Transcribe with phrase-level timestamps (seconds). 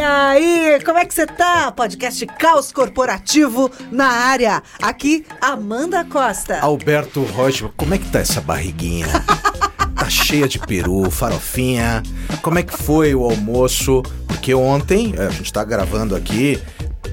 [0.00, 1.70] aí, como é que você tá?
[1.72, 4.62] Podcast Caos Corporativo na área.
[4.80, 6.60] Aqui, Amanda Costa.
[6.60, 9.06] Alberto Rocha, como é que tá essa barriguinha?
[9.94, 12.02] tá cheia de peru, farofinha.
[12.42, 14.02] Como é que foi o almoço?
[14.26, 16.60] Porque ontem, é, a gente tá gravando aqui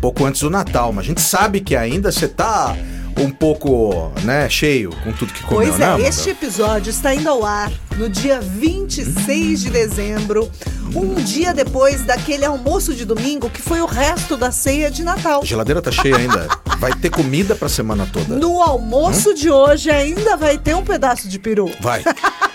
[0.01, 2.75] pouco antes do Natal, mas a gente sabe que ainda você tá
[3.17, 6.07] um pouco, né, cheio com tudo que comeu, Pois né, é, Amanda?
[6.07, 10.49] este episódio está indo ao ar no dia 26 de dezembro,
[10.95, 15.41] um dia depois daquele almoço de domingo que foi o resto da ceia de Natal.
[15.41, 16.47] A geladeira tá cheia ainda.
[16.77, 18.35] Vai ter comida pra semana toda.
[18.35, 21.71] No almoço de hoje ainda vai ter um pedaço de peru.
[21.81, 22.03] Vai.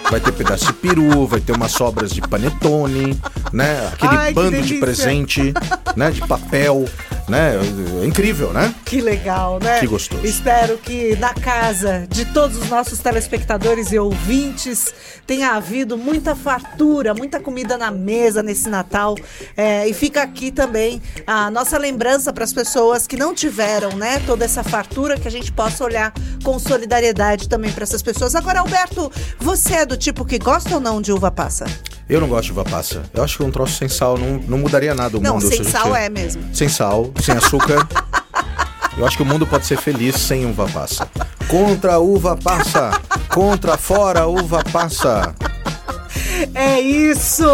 [0.08, 3.20] Vai ter pedaço de peru, vai ter umas sobras de panetone,
[3.52, 3.90] né?
[3.92, 5.52] Aquele Ai, bando de presente,
[5.96, 6.12] né?
[6.12, 6.84] De papel,
[7.32, 7.54] né?
[8.02, 8.74] É incrível, né?
[8.84, 9.80] Que legal, né?
[9.80, 10.24] Que gostoso.
[10.24, 14.92] Espero que na casa de todos os nossos telespectadores e ouvintes
[15.26, 19.16] tenha havido muita fartura, muita comida na mesa nesse Natal.
[19.56, 24.20] É, e fica aqui também a nossa lembrança para as pessoas que não tiveram, né,
[24.26, 26.12] toda essa fartura, que a gente possa olhar
[26.44, 28.34] com solidariedade também para essas pessoas.
[28.34, 31.64] Agora, Alberto, você é do tipo que gosta ou não de uva passa?
[32.12, 33.02] Eu não gosto de uva passa.
[33.14, 35.42] Eu acho que um troço sem sal não, não mudaria nada o não, mundo.
[35.42, 36.42] se sem a gente- sal é mesmo.
[36.54, 37.88] Sem sal, sem açúcar.
[38.98, 41.08] Eu acho que o mundo pode ser feliz sem uva passa.
[41.48, 42.90] Contra a uva passa!
[43.32, 45.34] Contra fora a uva passa!
[46.54, 47.46] É isso!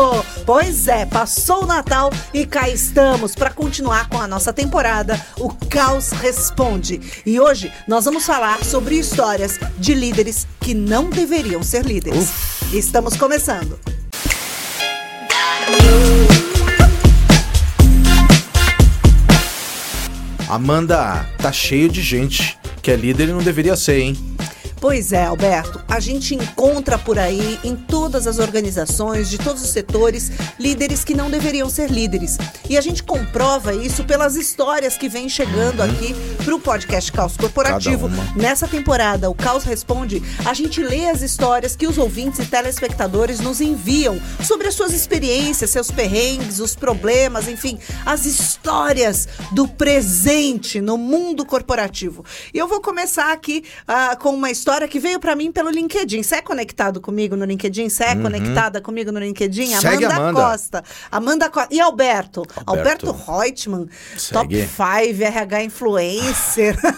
[0.45, 5.51] Pois é, passou o Natal e cá estamos para continuar com a nossa temporada O
[5.69, 7.01] Caos Responde.
[7.25, 12.29] E hoje nós vamos falar sobre histórias de líderes que não deveriam ser líderes.
[12.73, 13.79] Estamos começando.
[20.49, 24.17] Amanda, tá cheio de gente que é líder e não deveria ser, hein?
[24.81, 29.71] Pois é, Alberto, a gente encontra por aí, em todas as organizações, de todos os
[29.71, 32.39] setores, líderes que não deveriam ser líderes.
[32.71, 38.07] E a gente comprova isso pelas histórias que vêm chegando aqui pro podcast Caos Corporativo.
[38.07, 38.37] Uhum.
[38.37, 43.41] Nessa temporada, o Caos Responde, a gente lê as histórias que os ouvintes e telespectadores
[43.41, 50.81] nos enviam sobre as suas experiências, seus perrengues, os problemas, enfim, as histórias do presente
[50.81, 52.25] no mundo corporativo.
[52.55, 56.23] E eu vou começar aqui ah, com uma história que veio pra mim pelo LinkedIn.
[56.23, 57.89] Você é conectado comigo no LinkedIn?
[57.89, 59.75] Você é conectada comigo no LinkedIn?
[59.75, 59.81] Uhum.
[59.81, 60.41] Segue a Amanda.
[60.41, 60.85] Costa.
[61.11, 61.75] Amanda Costa.
[61.75, 62.43] E Alberto?
[62.67, 63.09] Alberto.
[63.09, 63.87] Alberto Reutemann,
[64.33, 64.69] top Segue.
[64.69, 66.77] 5 RH Influencer.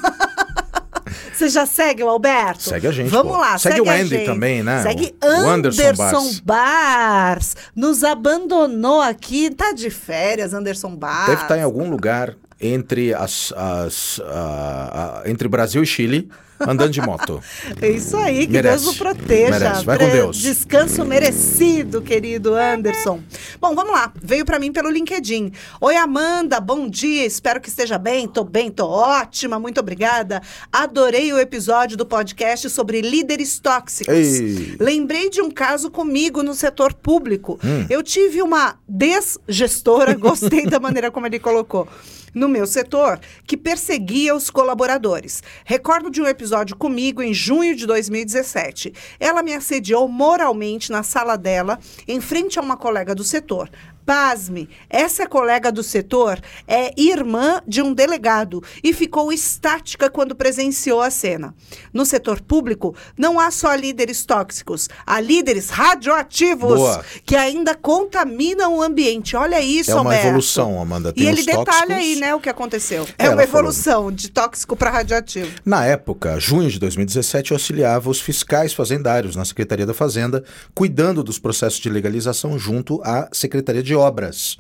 [1.33, 2.65] Você já segue o Alberto?
[2.65, 3.39] Segue a gente, Vamos pô.
[3.41, 4.83] lá, Segue segue o Andy também, né?
[4.83, 7.57] Segue O- Anderson Anderson Bars.
[7.75, 9.51] Nos abandonou aqui.
[9.51, 11.29] Tá de férias, Anderson Bars.
[11.31, 16.29] Deve estar em algum lugar entre as, as a- a- entre Brasil e Chile
[16.61, 17.43] andando de moto.
[17.81, 18.85] É isso aí, que Merece.
[18.85, 19.59] Deus o proteja.
[19.59, 19.85] Merece.
[19.85, 20.37] Vai com Deus.
[20.37, 23.21] Descanso merecido, querido Anderson.
[23.61, 24.13] Bom, vamos lá.
[24.23, 25.53] Veio pra mim pelo LinkedIn.
[25.81, 27.25] Oi, Amanda, bom dia.
[27.25, 28.29] Espero que esteja bem.
[28.29, 29.59] Tô bem, tô ótima.
[29.59, 30.43] Muito obrigada.
[30.73, 34.15] Adorei o episódio do podcast sobre líderes tóxicos.
[34.15, 34.77] Ei.
[34.79, 37.59] Lembrei de um caso comigo no setor público.
[37.65, 37.87] Hum.
[37.89, 41.89] Eu tive uma desgestora, gostei da maneira como ele colocou.
[42.33, 45.43] No meu setor, que perseguia os colaboradores.
[45.65, 48.93] Recordo de um episódio comigo em junho de 2017.
[49.19, 53.71] Ela me assediou moralmente na sala dela, em frente a uma colega do setor.
[54.15, 61.01] Pasme, essa colega do setor é irmã de um delegado e ficou estática quando presenciou
[61.01, 61.55] a cena.
[61.95, 67.05] No setor público, não há só líderes tóxicos, há líderes radioativos Boa.
[67.25, 69.37] que ainda contaminam o ambiente.
[69.37, 70.27] Olha isso, É uma Alberto.
[70.27, 71.13] evolução, Amanda.
[71.13, 71.95] Tem E ele detalha tóxicos.
[71.95, 73.07] aí, né, o que aconteceu.
[73.17, 73.61] É, É, uma ela falou.
[73.71, 75.53] evolução de tóxico para radioativo.
[75.65, 80.43] Na época, junho de 2017, eu auxiliava os fiscais fazendários na Secretaria da Fazenda,
[80.75, 84.57] cuidando dos processos de legalização junto à Secretaria de Obras.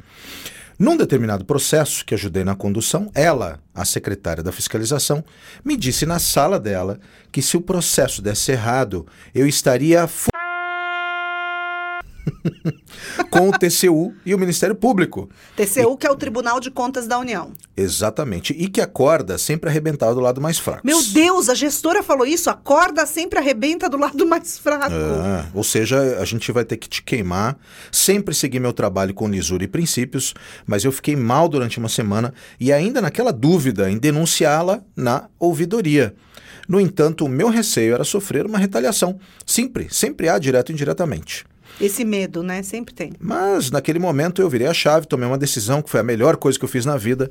[0.78, 5.22] Num determinado processo que ajudei na condução, ela, a secretária da fiscalização,
[5.64, 6.98] me disse na sala dela
[7.30, 10.08] que se o processo desse errado, eu estaria
[13.30, 15.28] com o TCU e o Ministério Público.
[15.56, 17.52] TCU, que é o Tribunal de Contas da União.
[17.76, 18.52] Exatamente.
[18.52, 20.80] E que a corda sempre arrebentava do lado mais fraco.
[20.84, 22.50] Meu Deus, a gestora falou isso.
[22.50, 24.94] A corda sempre arrebenta do lado mais fraco.
[24.94, 27.58] Ah, ou seja, a gente vai ter que te queimar.
[27.90, 30.34] Sempre segui meu trabalho com lisura e princípios,
[30.66, 36.14] mas eu fiquei mal durante uma semana e ainda naquela dúvida em denunciá-la na ouvidoria.
[36.68, 39.18] No entanto, o meu receio era sofrer uma retaliação.
[39.44, 41.44] Sempre, sempre há direto e indiretamente.
[41.80, 42.62] Esse medo, né?
[42.62, 43.12] Sempre tem.
[43.18, 46.58] Mas naquele momento eu virei a chave, tomei uma decisão que foi a melhor coisa
[46.58, 47.30] que eu fiz na vida.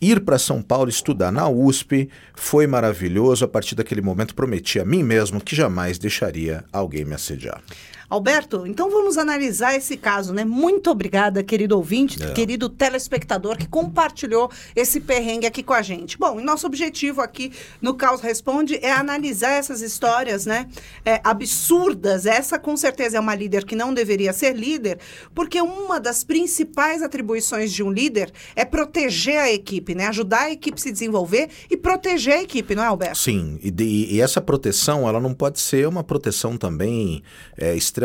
[0.00, 3.44] Ir para São Paulo estudar na USP foi maravilhoso.
[3.44, 7.60] A partir daquele momento prometi a mim mesmo que jamais deixaria alguém me assediar.
[8.10, 10.44] Alberto, então vamos analisar esse caso, né?
[10.44, 12.32] Muito obrigada, querido ouvinte, É.
[12.32, 16.18] querido telespectador que compartilhou esse perrengue aqui com a gente.
[16.18, 20.68] Bom, e nosso objetivo aqui no Caos Responde é analisar essas histórias, né?
[21.04, 22.26] é, absurdas.
[22.26, 24.98] Essa, com certeza, é uma líder que não deveria ser líder,
[25.32, 30.08] porque uma das principais atribuições de um líder é proteger a equipe, né?
[30.08, 33.18] Ajudar a equipe a se desenvolver e proteger a equipe, não é, Alberto?
[33.18, 37.22] Sim, e, e essa proteção, ela não pode ser uma proteção também
[37.56, 37.99] é, extremamente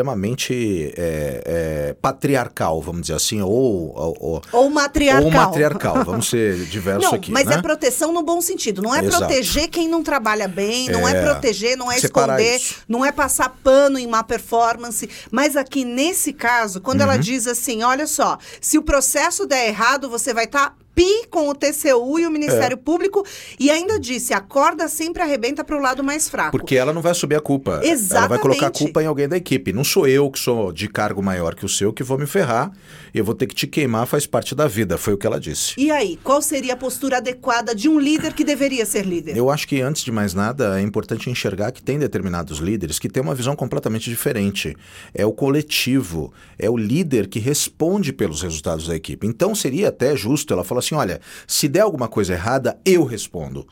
[0.96, 5.24] é, é, patriarcal, vamos dizer assim, ou, ou, ou- Ou matriarcal.
[5.24, 7.56] ou matriarcal, vamos ser diversos Não, aqui, mas né?
[7.56, 8.82] é proteção no bom sentido.
[8.82, 9.18] Não é Exato.
[9.26, 12.74] proteger quem não trabalha bem, não é, É, proteger, não é separar esconder, isso.
[12.88, 15.08] não é passar pano em má performance.
[15.30, 17.06] Mas aqui nesse caso, quando Uhum.
[17.10, 20.74] ela diz assim: olha só, se o processo der errado, você vai estar.
[20.96, 22.76] Pi com o TCU e o Ministério É.
[22.76, 23.22] Público
[23.60, 26.50] e ainda disse: a corda sempre arrebenta para o lado mais fraco.
[26.52, 27.72] Porque ela não vai assumir a culpa.
[27.72, 28.40] Ela vai Exatamente.
[28.40, 29.72] colocar a culpa em alguém da equipe.
[29.72, 32.72] Não sou eu que sou de cargo maior que o seu que vou me ferrar.
[33.12, 34.96] Eu vou ter que te queimar, faz parte da vida.
[34.96, 35.74] Foi o que ela disse.
[35.76, 39.36] E aí, qual seria a postura adequada de um líder que deveria ser líder?
[39.36, 43.08] Eu acho que, antes de mais nada, é importante enxergar que tem determinados líderes que
[43.08, 44.74] têm uma visão completamente diferente.
[45.14, 49.26] É o coletivo, é o líder que responde pelos resultados da equipe.
[49.26, 53.66] Então, seria até justo ela falar assim: olha, se der alguma coisa errada, eu respondo.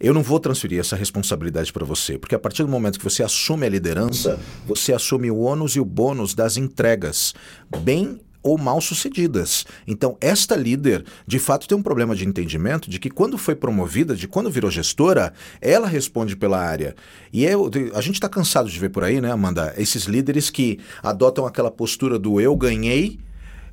[0.00, 3.22] Eu não vou transferir essa responsabilidade para você, porque a partir do momento que você
[3.22, 7.32] assume a liderança, você assume o ônus e o bônus das entregas,
[7.78, 9.64] bem ou mal sucedidas.
[9.86, 14.14] Então, esta líder, de fato, tem um problema de entendimento de que quando foi promovida,
[14.14, 16.94] de quando virou gestora, ela responde pela área.
[17.32, 19.72] E eu, a gente está cansado de ver por aí, né, Amanda?
[19.78, 23.18] Esses líderes que adotam aquela postura do eu ganhei,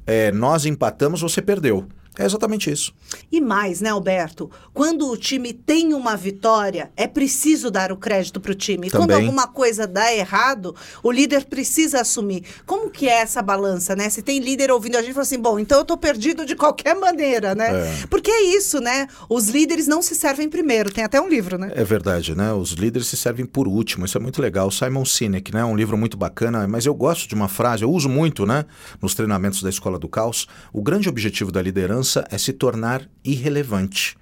[0.07, 1.85] é, nós empatamos, você perdeu.
[2.19, 2.93] É exatamente isso.
[3.31, 4.51] E mais, né, Alberto?
[4.73, 8.87] Quando o time tem uma vitória, é preciso dar o crédito para o time.
[8.87, 9.25] E quando Também.
[9.25, 12.43] alguma coisa dá errado, o líder precisa assumir.
[12.65, 14.09] Como que é essa balança, né?
[14.09, 16.53] Se tem líder ouvindo a gente e fala assim, bom, então eu tô perdido de
[16.53, 17.69] qualquer maneira, né?
[17.71, 18.07] É.
[18.07, 19.07] Porque é isso, né?
[19.29, 20.91] Os líderes não se servem primeiro.
[20.91, 21.71] Tem até um livro, né?
[21.75, 22.51] É verdade, né?
[22.51, 24.05] Os líderes se servem por último.
[24.05, 24.69] Isso é muito legal.
[24.69, 25.63] Simon Sinek, né?
[25.63, 28.65] Um livro muito bacana, mas eu gosto de uma frase, eu uso muito, né?
[29.01, 30.45] Nos treinamentos da Escola do Caos.
[30.73, 34.17] O grande objetivo da liderança é se tornar irrelevante.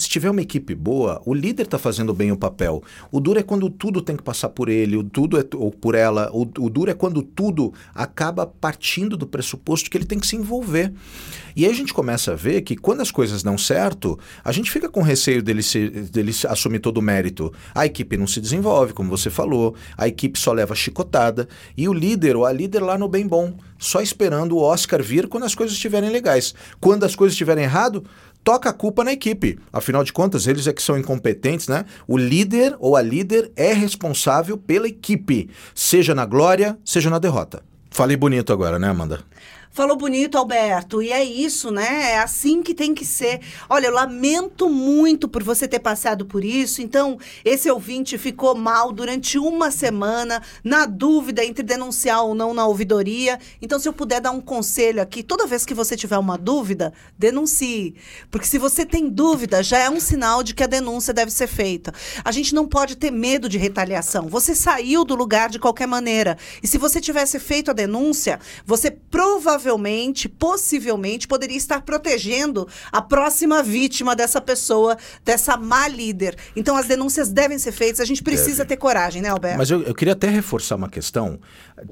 [0.00, 2.82] Se tiver uma equipe boa, o líder está fazendo bem o papel.
[3.12, 5.94] O duro é quando tudo tem que passar por ele, o tudo é, ou por
[5.94, 6.30] ela.
[6.32, 10.36] O, o duro é quando tudo acaba partindo do pressuposto que ele tem que se
[10.36, 10.90] envolver.
[11.54, 14.70] E aí a gente começa a ver que quando as coisas dão certo, a gente
[14.70, 17.52] fica com receio dele, se, dele assumir todo o mérito.
[17.74, 21.92] A equipe não se desenvolve, como você falou, a equipe só leva chicotada, e o
[21.92, 25.54] líder ou a líder lá no bem bom, só esperando o Oscar vir quando as
[25.54, 26.54] coisas estiverem legais.
[26.80, 28.04] Quando as coisas estiverem errado,
[28.44, 29.58] toca a culpa na equipe.
[29.72, 31.84] Afinal de contas, eles é que são incompetentes, né?
[32.06, 37.62] O líder ou a líder é responsável pela equipe, seja na glória, seja na derrota.
[37.90, 39.20] Falei bonito agora, né, Amanda?
[39.72, 41.00] Falou bonito, Alberto.
[41.00, 42.10] E é isso, né?
[42.10, 43.40] É assim que tem que ser.
[43.68, 46.82] Olha, eu lamento muito por você ter passado por isso.
[46.82, 52.66] Então, esse ouvinte ficou mal durante uma semana, na dúvida entre denunciar ou não na
[52.66, 53.38] ouvidoria.
[53.62, 56.92] Então, se eu puder dar um conselho aqui, toda vez que você tiver uma dúvida,
[57.16, 57.94] denuncie.
[58.28, 61.46] Porque se você tem dúvida, já é um sinal de que a denúncia deve ser
[61.46, 61.94] feita.
[62.24, 64.26] A gente não pode ter medo de retaliação.
[64.28, 66.36] Você saiu do lugar de qualquer maneira.
[66.60, 69.59] E se você tivesse feito a denúncia, você provavelmente,
[70.28, 76.36] possivelmente, poderia estar protegendo a próxima vítima dessa pessoa, dessa má líder.
[76.56, 78.00] Então, as denúncias devem ser feitas.
[78.00, 79.58] A gente precisa ter coragem, né, Alberto?
[79.58, 81.38] Mas eu, eu queria até reforçar uma questão.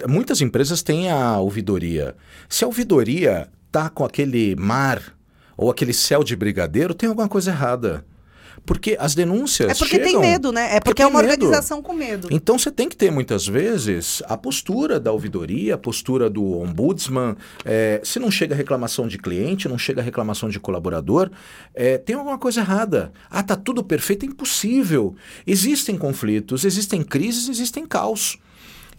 [0.08, 2.16] Muitas empresas têm a ouvidoria.
[2.48, 5.14] Se a ouvidoria tá com aquele mar
[5.56, 8.04] ou aquele céu de brigadeiro, tem alguma coisa errada.
[8.68, 10.76] Porque as denúncias É porque tem chegam- medo, né?
[10.76, 11.32] É porque é tem uma medo.
[11.32, 12.28] organização com medo.
[12.30, 17.34] Então você tem que ter muitas vezes a postura da ouvidoria, a postura do ombudsman.
[17.64, 21.30] é, se não chega reclamação de cliente, não chega reclamação de colaborador,
[21.74, 23.10] é, tem alguma coisa errada.
[23.30, 25.16] Ah, tá tudo perfeito, é impossível.
[25.46, 28.36] Existem conflitos, existem crises, existem caos.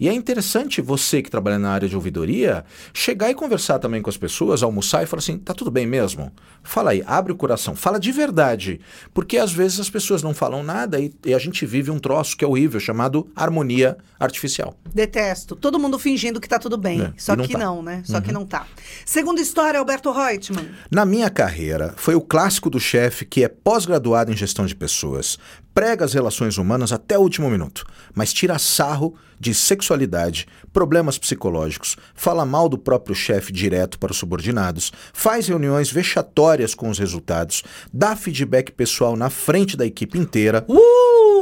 [0.00, 2.64] E é interessante você que trabalha na área de ouvidoria
[2.94, 6.32] chegar e conversar também com as pessoas, almoçar e falar assim: tá tudo bem mesmo?
[6.62, 8.80] Fala aí, abre o coração, fala de verdade.
[9.12, 12.34] Porque às vezes as pessoas não falam nada e, e a gente vive um troço
[12.34, 14.74] que é horrível, chamado harmonia artificial.
[14.94, 15.54] Detesto.
[15.54, 17.02] Todo mundo fingindo que tá tudo bem.
[17.02, 17.58] É, Só não que tá.
[17.58, 18.02] não, né?
[18.06, 18.66] Só que não tá.
[19.04, 20.66] Segunda história, Alberto Reutemann.
[20.90, 25.38] Na minha carreira, foi o clássico do chefe que é pós-graduado em gestão de pessoas,
[25.74, 31.96] prega as relações humanas até o último minuto, mas tira sarro de sexualidade, problemas psicológicos,
[32.14, 37.62] fala mal do próprio chefe direto para os subordinados, faz reuniões vexatórias com os resultados,
[37.92, 40.64] dá feedback pessoal na frente da equipe inteira.
[40.68, 41.40] Uh!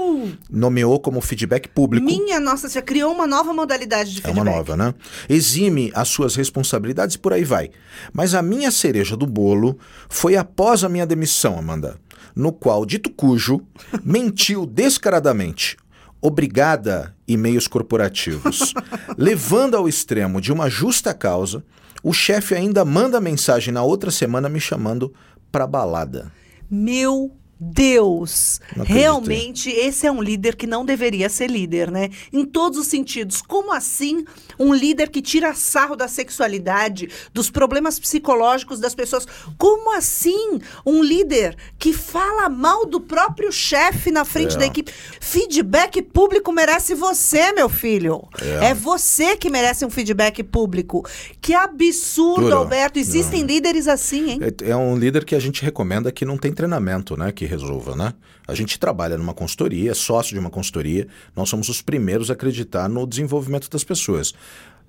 [0.51, 2.05] nomeou como feedback público.
[2.07, 4.43] Minha nossa, você criou uma nova modalidade de É feedback.
[4.43, 4.95] uma nova, né?
[5.29, 7.71] Exime as suas responsabilidades e por aí vai.
[8.13, 9.79] Mas a minha cereja do bolo
[10.09, 11.99] foi após a minha demissão, Amanda,
[12.35, 13.61] no qual dito cujo
[14.05, 15.77] mentiu descaradamente.
[16.21, 18.75] Obrigada, e-mails corporativos.
[19.17, 21.65] Levando ao extremo de uma justa causa,
[22.03, 25.13] o chefe ainda manda mensagem na outra semana me chamando
[25.51, 26.33] pra balada.
[26.71, 28.61] Meu Deus!
[28.77, 28.85] Não.
[28.85, 32.11] Realmente, esse é um líder que não deveria ser líder, né?
[32.33, 33.43] Em todos os sentidos.
[33.43, 34.25] Como assim
[34.59, 39.27] um líder que tira sarro da sexualidade, dos problemas psicológicos das pessoas?
[39.57, 44.59] Como assim um líder que fala mal do próprio chefe na frente É.
[44.59, 44.93] da equipe?
[45.21, 48.23] Feedback público merece você, meu filho.
[48.41, 48.67] É.
[48.71, 51.05] É, você que merece um feedback público.
[51.41, 52.55] Que absurdo.
[52.55, 52.99] Alberto.
[52.99, 54.41] Existem líderes assim, hein?
[54.43, 57.33] É, é um líder que a gente recomenda que não tem treinamento, né?
[57.33, 58.15] Que resolva, né?
[58.47, 62.35] A gente trabalha numa consultoria, é sócio de uma consultoria, nós somos os primeiros a
[62.35, 64.33] acreditar no desenvolvimento das pessoas.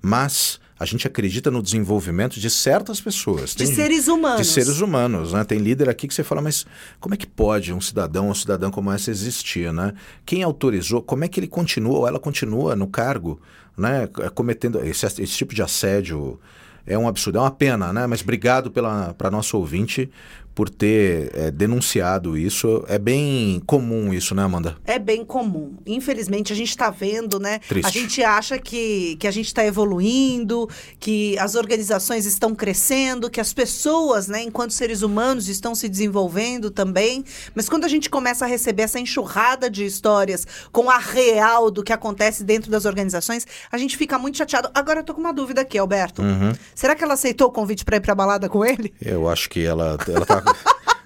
[0.02, 3.54] Mas a gente acredita no desenvolvimento de certas pessoas.
[3.54, 4.46] De seres humanos.
[4.46, 5.44] De seres humanos, né?
[5.44, 6.64] Tem líder aqui que você fala, mas
[6.98, 9.92] como é que pode um cidadão ou cidadã como essa existir, né?
[10.24, 11.02] Quem autorizou?
[11.02, 13.38] Como é que ele continua ou ela continua no cargo,
[13.76, 14.06] né?
[14.34, 16.40] Cometendo esse, esse tipo de assédio
[16.86, 18.06] é um absurdo, é uma pena, né?
[18.06, 20.10] Mas obrigado pela para nosso ouvinte
[20.54, 22.84] por ter é, denunciado isso.
[22.88, 24.76] É bem comum isso, né, Amanda?
[24.84, 25.76] É bem comum.
[25.86, 27.60] Infelizmente, a gente está vendo, né?
[27.68, 27.86] Triste.
[27.86, 33.40] A gente acha que, que a gente está evoluindo, que as organizações estão crescendo, que
[33.40, 37.24] as pessoas, né, enquanto seres humanos, estão se desenvolvendo também.
[37.54, 41.82] Mas quando a gente começa a receber essa enxurrada de histórias com a real do
[41.82, 44.70] que acontece dentro das organizações, a gente fica muito chateado.
[44.74, 46.22] Agora eu tô com uma dúvida aqui, Alberto.
[46.22, 46.52] Uhum.
[46.74, 48.92] Será que ela aceitou o convite para ir pra balada com ele?
[49.00, 50.39] Eu acho que ela, ela tá,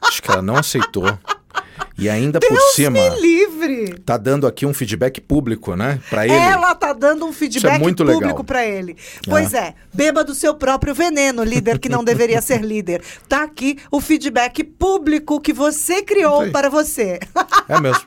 [0.03, 1.19] acho que ela não aceitou.
[1.97, 3.99] E ainda por Deus cima me livre!
[4.01, 6.35] tá dando aqui um feedback público, né, Para ele.
[6.35, 8.97] Ela tá dando um feedback muito público pra ele.
[9.29, 13.03] Pois é, beba do seu próprio veneno, líder que não deveria ser líder.
[13.29, 17.21] Tá aqui o feedback público que você criou para você.
[17.69, 18.05] É mesmo.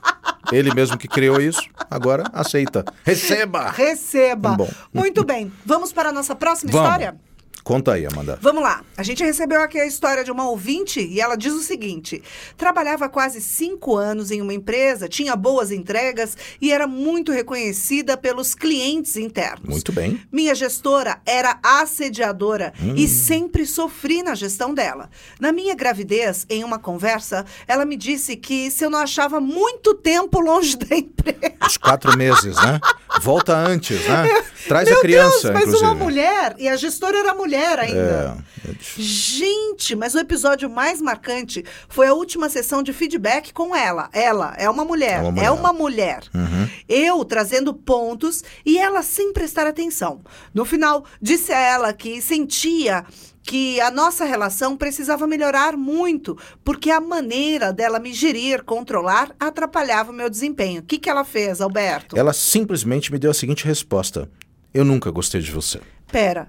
[0.52, 2.86] Ele mesmo que criou isso, agora aceita.
[3.04, 3.70] Receba!
[3.72, 4.50] Receba.
[4.52, 4.70] Bom.
[4.94, 5.52] Muito bem.
[5.66, 6.88] Vamos para a nossa próxima Vamos.
[6.88, 7.27] história?
[7.68, 8.40] Conta aí, Amanda.
[8.42, 8.82] Vamos lá.
[8.96, 12.24] A gente recebeu aqui a história de uma ouvinte e ela diz o seguinte:
[12.56, 18.56] trabalhava quase cinco anos em uma empresa, tinha boas entregas e era muito reconhecida pelos
[18.56, 19.68] clientes internos.
[19.68, 20.18] Muito bem.
[20.32, 25.10] Minha gestora era assediadora e sempre sofri na gestão dela.
[25.38, 29.94] Na minha gravidez, em uma conversa, ela me disse que se eu não achava muito
[29.94, 31.54] tempo longe da empresa.
[31.68, 32.80] Os quatro meses, né?
[33.22, 34.42] Volta antes, né?
[34.70, 35.86] Traz Meu a criança, Deus, mas inclusive.
[35.86, 38.38] uma mulher, e a gestora era mulher ainda.
[38.66, 38.76] É, é.
[38.98, 44.10] Gente, mas o episódio mais marcante foi a última sessão de feedback com ela.
[44.14, 45.20] Ela é uma mulher.
[45.20, 45.46] É uma mulher.
[45.46, 46.24] É uma mulher.
[46.34, 46.70] Uhum.
[46.88, 50.22] Eu trazendo pontos e ela sem prestar atenção.
[50.54, 53.06] No final, disse a ela que sentia
[53.48, 60.12] que a nossa relação precisava melhorar muito, porque a maneira dela me gerir, controlar, atrapalhava
[60.12, 60.82] o meu desempenho.
[60.82, 62.18] O que, que ela fez, Alberto?
[62.18, 64.30] Ela simplesmente me deu a seguinte resposta:
[64.74, 65.80] Eu nunca gostei de você.
[66.12, 66.46] Pera,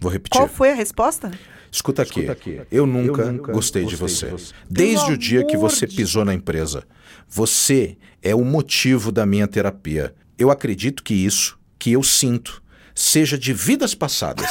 [0.00, 0.38] Vou repetir.
[0.38, 1.30] qual foi a resposta?
[1.70, 2.26] Escuta aqui.
[2.70, 4.32] Eu nunca, gostei, de você.
[4.68, 6.84] Desde Pelo o dia que você de pisou na empresa.
[7.28, 10.14] Você é o motivo da minha terapia.
[10.38, 12.62] Eu acredito que isso, que eu sinto,
[12.94, 14.48] seja de vidas passadas.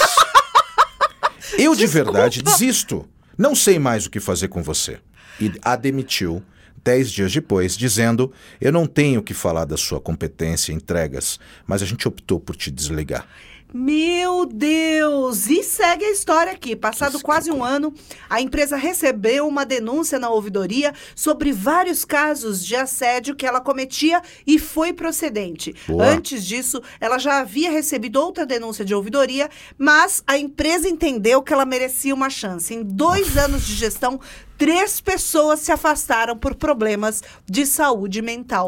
[1.57, 3.07] eu de verdade desisto.
[3.37, 4.99] Não sei mais o que fazer com você.
[5.39, 6.43] E a demitiu
[6.83, 11.39] dez dias depois, dizendo: Eu não tenho o que falar da sua competência e entregas,
[11.65, 13.27] mas a gente optou por te desligar.
[13.73, 15.49] Meu Deus!
[15.49, 16.73] E segue a história aqui.
[16.73, 17.93] Passado quase um ano,
[18.29, 24.21] a empresa recebeu uma denúncia na ouvidoria sobre vários casos de assédio que ela cometia
[24.45, 25.75] e foi procedente.
[25.85, 26.05] Boa.
[26.05, 31.51] Antes disso, ela já havia recebido outra denúncia de ouvidoria, mas a empresa entendeu que
[31.51, 32.73] ela merecia uma chance.
[32.73, 34.17] Em dois anos de gestão,
[34.57, 38.65] três pessoas se afastaram por problemas de saúde mental.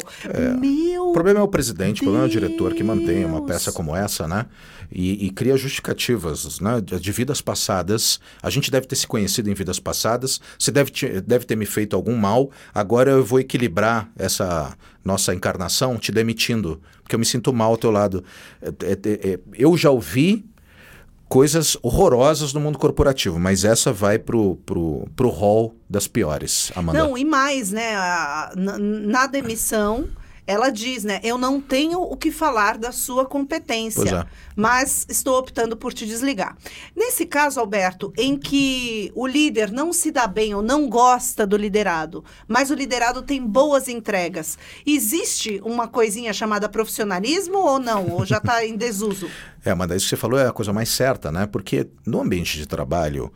[0.59, 3.47] Meu O problema é o presidente, o problema é o diretor que mantém uma Deus.
[3.49, 4.45] peça como essa, né?
[4.91, 6.81] E, e cria justificativas né?
[6.81, 8.19] de, vidas passadas.
[8.41, 10.41] A gente deve ter se conhecido em vidas passadas.
[10.57, 12.49] Você deve, te- deve ter me feito algum mal.
[12.73, 17.77] Agora eu vou equilibrar essa nossa encarnação te demitindo, porque eu me sinto mal ao
[17.77, 18.23] teu lado.
[18.61, 20.45] É- é- é- eu já ouvi
[21.27, 26.97] coisas horrorosas no mundo corporativo, mas essa vai pro, pro, pro hall das piores, Amanda.
[26.97, 27.95] Não, e mais, né?
[27.95, 30.07] a- na, na demissão,
[30.49, 31.19] ela diz, né?
[31.21, 34.25] Eu não tenho o que falar da sua competência, é.
[34.55, 36.57] mas estou optando por te desligar.
[36.95, 41.55] Nesse caso, Alberto, em que o líder não se dá bem ou não gosta do
[41.55, 48.09] liderado, mas o liderado tem boas entregas, existe uma coisinha chamada profissionalismo ou não?
[48.09, 49.29] Ou já está em desuso?
[49.65, 51.45] É, mas isso que você falou é a coisa mais certa, né?
[51.45, 53.29] Porque no ambiente de trabalho,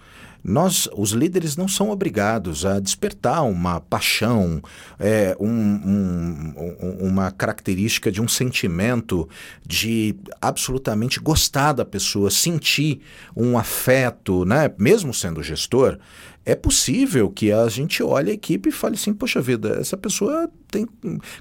[0.44, 4.62] nós, os líderes, não são obrigados a despertar uma paixão,
[5.00, 9.30] é, um- um- um- uma característica de um sentimento
[9.66, 13.02] de absolutamente gostar da pessoa, sentir
[13.36, 14.70] um afeto, né?
[14.78, 15.98] Mesmo sendo gestor,
[16.46, 20.50] é possível que a gente olhe a equipe e fale assim, poxa vida, essa pessoa
[20.70, 20.86] tem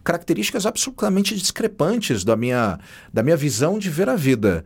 [0.04, 2.78] características absolutamente discrepantes da minha,
[3.12, 4.64] da minha visão de ver a vida.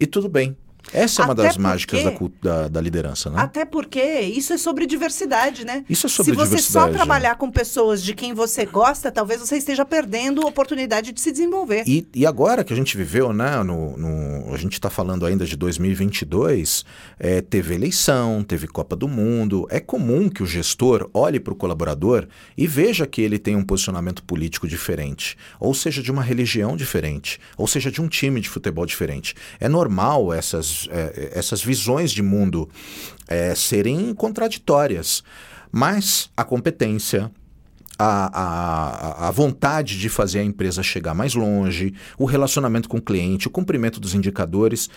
[0.00, 0.56] E tudo bem.
[0.92, 3.40] Essa é uma Até das mágicas da, porque- da, da liderança, né?
[3.40, 5.84] Até porque isso é sobre diversidade, né?
[5.90, 6.92] Isso é sobre Se você só diversidade.
[6.92, 11.32] trabalhar com pessoas de quem você gosta, talvez você esteja perdendo a oportunidade de se
[11.32, 11.82] desenvolver.
[11.86, 13.62] E, e agora que a gente viveu, né?
[13.62, 16.84] No, no- a gente está falando ainda de 2022,
[17.18, 19.66] é, teve eleição, teve Copa do Mundo.
[19.70, 22.26] É comum que o gestor olhe para o colaborador
[22.56, 27.40] e veja que ele tem um posicionamento político diferente, ou seja, de uma religião diferente,
[27.56, 29.34] ou seja, de um time de futebol diferente.
[29.58, 32.68] É normal essas, é, essas visões de mundo
[33.26, 35.22] é, serem contraditórias,
[35.72, 37.30] mas a competência,
[37.98, 38.40] a,
[39.22, 43.48] a, a vontade de fazer a empresa chegar mais longe, o relacionamento com o cliente,
[43.48, 44.90] o cumprimento dos indicadores.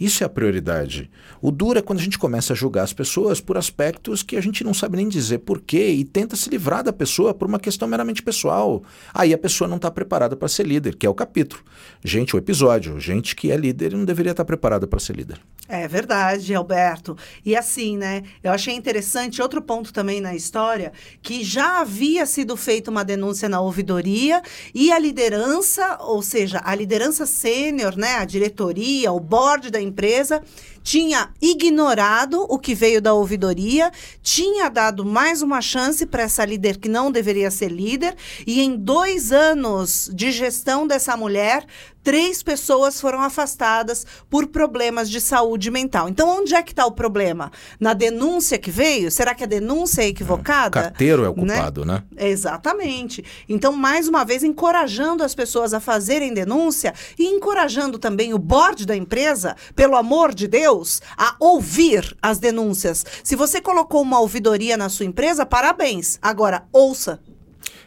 [0.00, 1.10] Isso é a prioridade.
[1.42, 4.40] O duro é quando a gente começa a julgar as pessoas por aspectos que a
[4.40, 7.86] gente não sabe nem dizer porquê e tenta se livrar da pessoa por uma questão
[7.86, 8.82] meramente pessoal.
[9.12, 11.62] Aí a pessoa não está preparada para ser líder, que é o capítulo.
[12.02, 12.98] Gente, o episódio.
[12.98, 15.38] Gente que é líder e não deveria estar preparada para ser líder.
[15.68, 17.16] É verdade, Alberto.
[17.44, 18.24] E assim, né?
[18.42, 20.92] Eu achei interessante outro ponto também na história,
[21.22, 24.42] que já havia sido feita uma denúncia na ouvidoria
[24.74, 29.89] e a liderança, ou seja, a liderança sênior, né, a diretoria, o board da empresa,
[29.90, 30.42] empresa
[30.82, 33.90] tinha ignorado o que veio da ouvidoria,
[34.22, 38.76] tinha dado mais uma chance para essa líder que não deveria ser líder, e em
[38.76, 41.64] dois anos de gestão dessa mulher,
[42.02, 46.08] três pessoas foram afastadas por problemas de saúde mental.
[46.08, 47.52] Então, onde é que está o problema?
[47.78, 49.10] Na denúncia que veio?
[49.10, 50.82] Será que a denúncia é O equivocada?
[50.82, 51.54] carteiro é o Né?
[51.54, 52.02] culpado, né?
[52.16, 53.22] Exatamente.
[53.48, 58.86] Então, mais uma vez, encorajando as pessoas a fazerem denúncia e encorajando também o board
[58.86, 60.69] da empresa, pelo amor de Deus,
[61.16, 63.04] a ouvir as denúncias.
[63.24, 66.18] Se você colocou uma ouvidoria na sua empresa, parabéns.
[66.22, 67.20] Agora, ouça.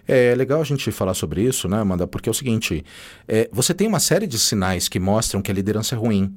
[0.07, 2.05] É legal a gente falar sobre isso, né, Amanda?
[2.05, 2.83] Porque é o seguinte:
[3.27, 6.35] é, você tem uma série de sinais que mostram que a liderança é ruim.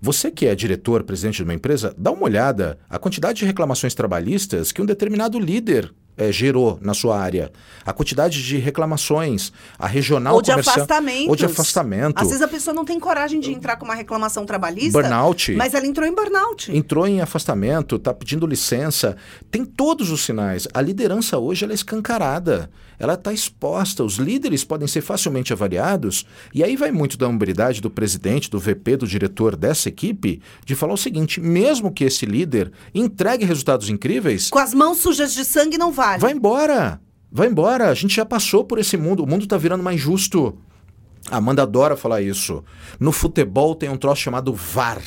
[0.00, 3.94] Você que é diretor, presidente de uma empresa, dá uma olhada a quantidade de reclamações
[3.94, 7.50] trabalhistas que um determinado líder é, gerou na sua área.
[7.84, 11.28] A quantidade de reclamações, a regional ou de afastamento.
[11.28, 12.20] Ou de afastamento.
[12.20, 15.00] Às vezes a pessoa não tem coragem de entrar com uma reclamação trabalhista.
[15.00, 15.52] Burnout.
[15.52, 16.74] Mas ela entrou em burnout.
[16.74, 19.16] Entrou em afastamento, está pedindo licença,
[19.50, 20.68] tem todos os sinais.
[20.72, 24.04] A liderança hoje ela é escancarada, ela está exposta.
[24.04, 28.58] Os líderes podem ser facilmente avaliados, e aí vai muito da humildade do presidente, do
[28.58, 33.88] VP, do diretor dessa equipe, de falar o seguinte: mesmo que esse líder entregue resultados
[33.88, 36.20] incríveis, Com as mãos sujas de sangue não vale.
[36.20, 37.00] vai embora.
[37.30, 37.88] Vai embora.
[37.88, 39.22] A gente já passou por esse mundo.
[39.22, 40.58] O mundo está virando mais justo.
[41.30, 42.64] A Amanda adora falar isso.
[42.98, 45.02] No futebol tem um troço chamado VAR.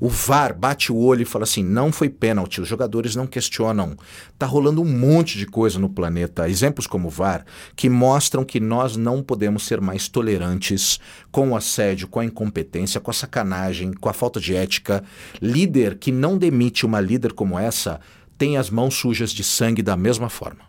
[0.00, 3.94] O VAR bate o olho e fala assim: não foi pênalti, os jogadores não questionam.
[4.38, 7.44] Tá rolando um monte de coisa no planeta, exemplos como o VAR,
[7.76, 10.98] que mostram que nós não podemos ser mais tolerantes
[11.30, 15.04] com o assédio, com a incompetência, com a sacanagem, com a falta de ética.
[15.40, 18.00] Líder que não demite uma líder como essa
[18.40, 20.60] tem as mãos sujas de sangue da mesma forma.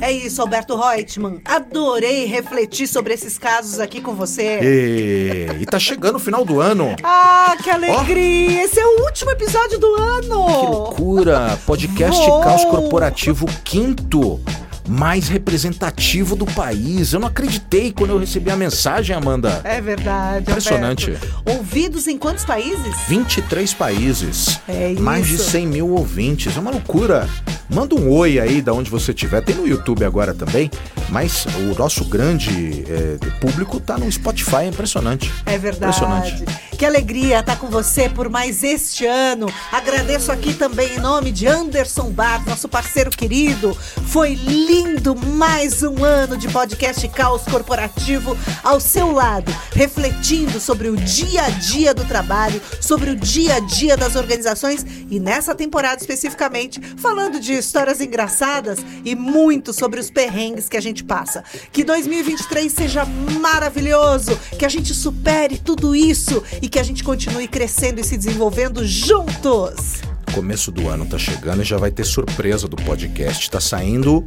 [0.00, 1.42] É isso, Alberto Reutemann.
[1.44, 4.58] Adorei refletir sobre esses casos aqui com você.
[4.62, 6.96] E, e tá chegando o final do ano.
[7.04, 8.64] Ah, que alegria!
[8.64, 10.70] Esse é o último episódio do Que ano!
[10.70, 11.58] loucura!
[11.66, 12.40] Podcast Uou!
[12.40, 14.40] Caos Corporativo quinto,
[14.88, 17.12] mais representativo do país.
[17.12, 19.60] Eu não acreditei quando eu recebi a mensagem, Amanda.
[19.64, 20.50] É verdade.
[20.50, 21.10] Impressionante.
[21.10, 21.42] Alberto.
[21.58, 22.96] Ouvidos em quantos países?
[23.08, 25.50] 23 países, É mais de isso.
[25.50, 26.56] 100 mil ouvintes.
[26.56, 27.28] É uma loucura.
[27.68, 29.40] Manda um oi aí da onde você estiver.
[29.42, 30.68] Tem no YouTube agora também,
[31.08, 34.56] mas o nosso grande eh, público tá no Spotify.
[34.62, 35.32] É impressionante.
[35.46, 35.96] É verdade.
[35.96, 36.44] Impressionante.
[36.80, 39.52] Que alegria estar com você por mais este ano.
[39.70, 43.76] Agradeço aqui também em nome de Anderson Bar, nosso parceiro querido.
[44.06, 50.96] Foi lindo mais um ano de podcast Caos Corporativo ao seu lado, refletindo sobre o
[50.96, 56.00] dia a dia do trabalho, sobre o dia a dia das organizações e nessa temporada
[56.00, 61.44] especificamente falando de histórias engraçadas e muito sobre os perrengues que a gente passa.
[61.70, 63.04] Que 2023 seja
[63.38, 68.16] maravilhoso, que a gente supere tudo isso e que a gente continue crescendo e se
[68.16, 70.00] desenvolvendo juntos.
[70.32, 73.50] Começo do ano tá chegando e já vai ter surpresa do podcast.
[73.50, 74.24] Tá saindo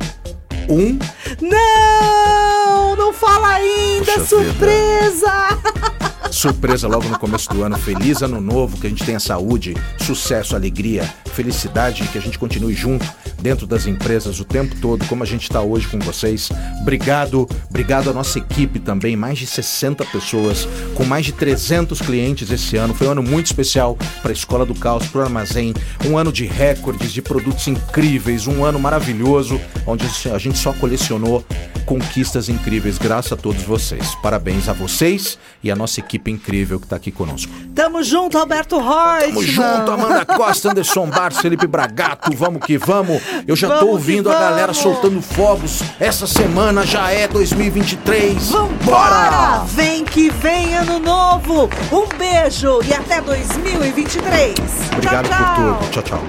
[0.67, 0.99] um.
[1.41, 2.95] Não!
[2.97, 4.05] Não fala ainda!
[4.05, 5.31] Puxa surpresa!
[6.29, 7.77] Surpresa logo no começo do ano.
[7.77, 12.73] Feliz ano novo, que a gente tenha saúde, sucesso, alegria, felicidade, que a gente continue
[12.73, 13.05] junto
[13.41, 16.49] dentro das empresas o tempo todo, como a gente está hoje com vocês.
[16.81, 22.49] Obrigado, obrigado à nossa equipe também, mais de 60 pessoas, com mais de 300 clientes
[22.49, 22.93] esse ano.
[22.93, 25.73] Foi um ano muito especial para a Escola do Caos, para o Armazém,
[26.05, 31.43] um ano de recordes, de produtos incríveis, um ano maravilhoso, onde a gente só colecionou
[31.85, 34.15] conquistas incríveis, graças a todos vocês.
[34.15, 37.51] Parabéns a vocês e a nossa equipe incrível que está aqui conosco.
[37.75, 39.27] Tamo junto, Alberto Roy.
[39.27, 43.21] Tamo junto, Amanda Costa, Anderson Bar, Felipe Bragato, vamos que vamos.
[43.47, 45.81] Eu já tô Vamos ouvindo que a galera soltando fogos.
[45.99, 48.49] Essa semana já é 2023.
[48.51, 49.63] Vambora!
[49.67, 51.69] Vem que vem ano novo!
[51.91, 54.53] Um beijo e até 2023!
[54.93, 55.55] Obrigado tchau, tchau.
[55.55, 55.89] por tudo.
[55.91, 56.23] Tchau, tchau.